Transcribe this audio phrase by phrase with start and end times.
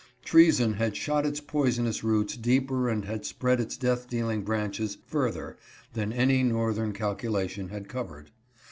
[0.25, 5.29] Treason had shot its poisonous roots deeper and had spread its death dealing branches fur
[5.29, 5.57] ther
[5.93, 8.31] than any northern calculation had covered.